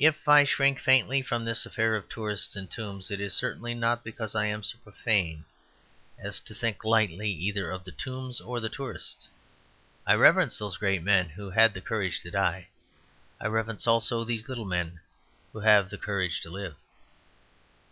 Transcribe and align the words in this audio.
If 0.00 0.26
I 0.26 0.42
shrink 0.42 0.80
faintly 0.80 1.22
from 1.22 1.44
this 1.44 1.64
affair 1.64 1.94
of 1.94 2.08
tourists 2.08 2.56
and 2.56 2.68
tombs, 2.68 3.08
it 3.12 3.20
is 3.20 3.34
certainly 3.34 3.72
not 3.72 4.02
because 4.02 4.34
I 4.34 4.46
am 4.46 4.64
so 4.64 4.78
profane 4.78 5.44
as 6.18 6.40
to 6.40 6.54
think 6.56 6.82
lightly 6.84 7.30
either 7.30 7.70
of 7.70 7.84
the 7.84 7.92
tombs 7.92 8.40
or 8.40 8.58
the 8.58 8.68
tourists. 8.68 9.28
I 10.08 10.14
reverence 10.14 10.58
those 10.58 10.76
great 10.76 11.04
men 11.04 11.28
who 11.28 11.50
had 11.50 11.72
the 11.72 11.80
courage 11.80 12.18
to 12.22 12.32
die; 12.32 12.66
I 13.40 13.46
reverence 13.46 13.86
also 13.86 14.24
these 14.24 14.48
little 14.48 14.64
men 14.64 14.98
who 15.52 15.60
have 15.60 15.88
the 15.88 15.98
courage 15.98 16.40
to 16.40 16.50
live. 16.50 16.74